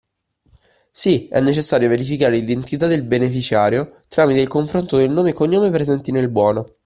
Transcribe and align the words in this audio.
Sì, 0.89 1.27
è 1.27 1.39
necessario 1.41 1.87
verificare 1.87 2.35
l’identità 2.35 2.87
del 2.87 3.03
beneficiario 3.03 3.99
tramite 4.07 4.41
il 4.41 4.47
confronto 4.47 4.97
del 4.97 5.11
nome 5.11 5.29
e 5.29 5.33
cognome 5.33 5.69
presenti 5.69 6.11
nel 6.11 6.27
buono 6.31 6.65